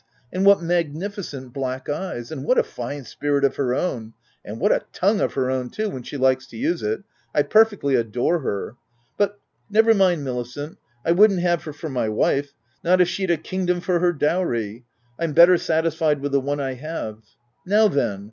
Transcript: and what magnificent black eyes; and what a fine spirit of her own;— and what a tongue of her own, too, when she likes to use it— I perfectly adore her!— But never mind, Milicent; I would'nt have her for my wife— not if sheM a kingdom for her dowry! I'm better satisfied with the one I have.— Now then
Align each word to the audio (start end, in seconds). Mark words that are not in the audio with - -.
and 0.33 0.47
what 0.47 0.63
magnificent 0.63 1.53
black 1.53 1.87
eyes; 1.87 2.31
and 2.31 2.43
what 2.43 2.57
a 2.57 2.63
fine 2.63 3.03
spirit 3.05 3.45
of 3.45 3.57
her 3.57 3.75
own;— 3.75 4.13
and 4.43 4.59
what 4.59 4.71
a 4.71 4.81
tongue 4.91 5.21
of 5.21 5.35
her 5.35 5.51
own, 5.51 5.69
too, 5.69 5.87
when 5.91 6.01
she 6.01 6.17
likes 6.17 6.47
to 6.47 6.57
use 6.57 6.81
it— 6.81 7.03
I 7.35 7.43
perfectly 7.43 7.93
adore 7.93 8.39
her!— 8.39 8.77
But 9.19 9.39
never 9.69 9.93
mind, 9.93 10.25
Milicent; 10.25 10.77
I 11.05 11.11
would'nt 11.11 11.41
have 11.41 11.63
her 11.65 11.71
for 11.73 11.89
my 11.89 12.09
wife— 12.09 12.55
not 12.83 12.99
if 12.99 13.09
sheM 13.09 13.29
a 13.29 13.37
kingdom 13.37 13.79
for 13.79 13.99
her 13.99 14.11
dowry! 14.11 14.85
I'm 15.19 15.33
better 15.33 15.59
satisfied 15.59 16.19
with 16.19 16.31
the 16.31 16.41
one 16.41 16.59
I 16.59 16.73
have.— 16.73 17.19
Now 17.67 17.87
then 17.87 18.19